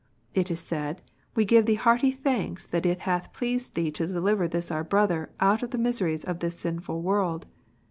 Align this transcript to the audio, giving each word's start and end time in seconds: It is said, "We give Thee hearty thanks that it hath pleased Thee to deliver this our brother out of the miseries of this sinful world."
It 0.33 0.49
is 0.49 0.59
said, 0.59 1.03
"We 1.35 1.45
give 1.45 1.67
Thee 1.67 1.75
hearty 1.75 2.09
thanks 2.09 2.65
that 2.65 2.87
it 2.87 3.01
hath 3.01 3.31
pleased 3.33 3.75
Thee 3.75 3.91
to 3.91 4.07
deliver 4.07 4.47
this 4.47 4.71
our 4.71 4.83
brother 4.83 5.29
out 5.39 5.61
of 5.61 5.69
the 5.69 5.77
miseries 5.77 6.23
of 6.25 6.39
this 6.39 6.57
sinful 6.59 7.03
world." 7.03 7.45